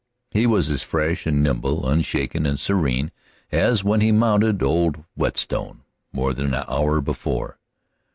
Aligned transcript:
He 0.31 0.47
was 0.47 0.67
as 0.71 0.81
fresh 0.81 1.27
and 1.27 1.43
nimble, 1.43 1.87
unshaken 1.87 2.47
and 2.47 2.59
serene, 2.59 3.11
as 3.51 3.83
when 3.83 4.01
he 4.01 4.11
mounted 4.11 4.63
old 4.63 5.03
Whetstone 5.13 5.81
more 6.11 6.33
than 6.33 6.55
an 6.55 6.63
hour 6.67 7.01
before. 7.01 7.59